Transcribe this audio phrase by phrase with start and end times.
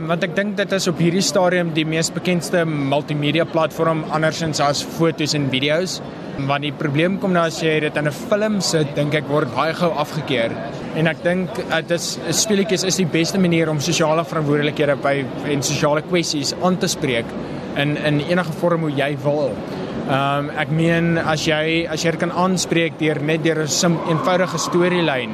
[0.00, 4.80] Want ek dink dit is op hierdie stadium die mees bekendste multimedia platform andersins as
[4.96, 5.98] fotos en video's.
[6.48, 9.52] Want die probleem kom nou as jy dit in 'n film sit, dink ek word
[9.54, 10.56] baie gou afgekeur.
[10.96, 15.62] En ek dink dit is speletjies is die beste manier om sosiale verantwoordelikhede by en
[15.62, 17.26] sosiale kwessies aan te spreek
[17.76, 19.52] in in enige vorm hoe jy wil.
[20.08, 23.98] Ehm um, ek meen as jy as jy kan aanspreek deur net deur 'n sim
[24.08, 25.30] eenvoudige storielyn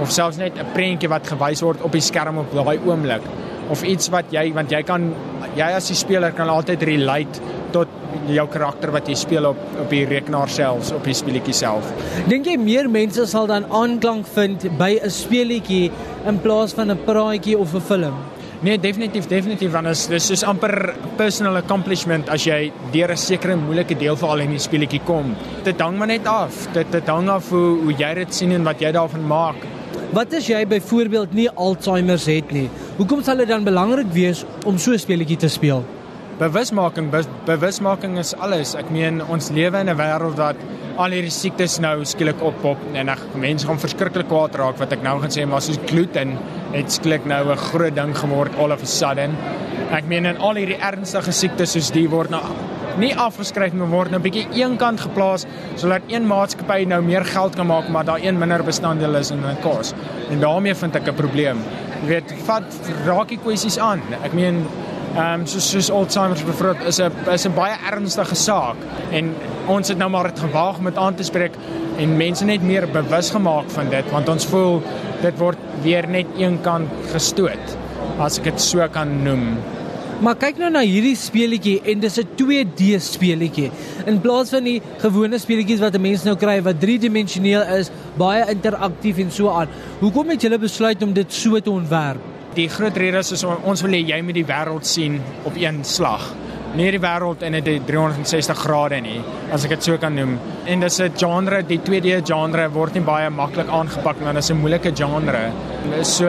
[0.00, 3.22] of selfs net 'n prentjie wat gewys word op die skerm op daai oomblik
[3.70, 5.12] of iets wat jy want jy kan
[5.56, 7.40] jy as die speler kan altyd relate
[7.72, 7.88] tot
[8.32, 11.92] jou karakter wat jy speel op op die rekenaar selfs op die speletjie self.
[12.28, 15.90] Dink jy meer mense sal dan aanklank vind by 'n speletjie
[16.26, 18.14] in plaas van 'n praatjie of 'n film?
[18.60, 23.56] Nee, definitief, definitief want is dis is amper personal accomplishment as jy deur 'n sekere
[23.56, 25.36] moeilike deel veral in die speletjie kom.
[25.62, 26.66] Dit hang maar net af.
[26.72, 29.77] Dit dit hang af hoe hoe jy dit sien en wat jy daarvan maak.
[30.12, 32.68] Wat as jy byvoorbeeld nie Alzheimer het nie?
[32.96, 35.84] Hoekom sal dit dan belangrik wees om so 'n speletjie te speel?
[36.38, 38.76] Bewusmaking, be, bewusmaking is alles.
[38.78, 40.60] Ek meen ons lewe in 'n wêreld wat
[40.96, 45.02] al hierdie siektes nou skielik oppop en ag mense gaan verskriklik kwaad raak wat ek
[45.02, 46.38] nou gaan sê maar soos gluten
[46.76, 49.36] het skielik nou 'n groot ding geword all of a sudden.
[49.90, 52.42] Ek meen en al hierdie ernstige siektes soos die word nou
[52.98, 57.66] nie afgeskryf maar word nou bietjie eenkant geplaas sodat een maatskappy nou meer geld kan
[57.66, 59.92] maak maar daar een minder bestanddeel is in 'n kos.
[60.30, 61.58] En daarmee vind ek 'n probleem.
[62.02, 62.62] Jy weet, vat
[63.06, 64.00] raakie kwessies aan.
[64.22, 64.66] Ek meen
[65.18, 68.76] Ehm um, soos Alzheimer byvoorbeeld is 'n is 'n baie ernstige saak
[69.10, 69.34] en
[69.66, 71.54] ons het nou maar dit gewaag om dit aan te spreek
[71.96, 74.82] en mense net meer bewus gemaak van dit want ons voel
[75.22, 77.76] dit word weer net een kant gestoot
[78.18, 79.58] as ek dit so kan noem.
[80.20, 83.70] Maar kyk nou na hierdie speletjie en dis 'n 2D speletjie.
[84.06, 88.50] In plaas van die gewone speletjies wat 'n mens nou kry wat driedimensioneel is, baie
[88.50, 89.68] interaktief en so aan.
[90.00, 92.37] Hoekom het julle besluit om dit so te ontwerp?
[92.54, 96.30] Die groot rede is ons wil hê jy moet die wêreld sien op een slag.
[96.76, 99.20] Nie die wêreld in 'n 360 grade nie,
[99.52, 100.38] as ek dit so kan noem.
[100.66, 104.50] En dis 'n genre, die 2D genre word nie baie maklik aangepak want dit is
[104.50, 105.50] 'n moeilike genre.
[106.02, 106.28] So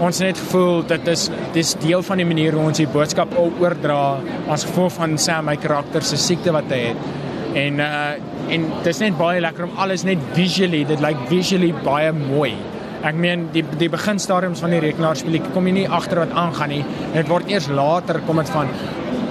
[0.00, 3.28] ons het net gevoel dit is dis deel van die manier hoe ons die boodskap
[3.38, 6.96] oordra as gevolg van Sam my karakter se siekte wat hy het.
[7.54, 8.12] En uh
[8.48, 12.12] en dit is net baie lekker om alles net visually, dit lyk like visually baie
[12.12, 12.54] mooi.
[13.06, 16.84] Ek meen die die beginstadiums van die rekenaarspelletjie kom jy nie agter wat aangaan nie.
[17.14, 18.72] Dit word eers later kom dit van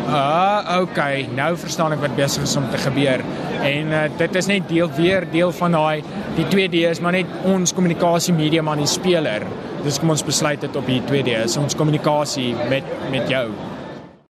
[0.07, 3.23] ah okay, nou verstaan ek wat besig is om te gebeur.
[3.67, 6.03] En uh, dit is net deel weer deel van daai
[6.37, 9.43] die 2D is maar net ons kommunikasie medium aan die speler.
[9.83, 13.49] Dis kom ons besluit dit op die 2D is ons kommunikasie met met jou.